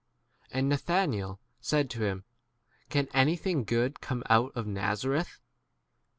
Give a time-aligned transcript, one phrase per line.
[0.45, 2.23] 46 And Nathanael said to him,
[2.89, 5.37] Can anything good come out of Naza reth?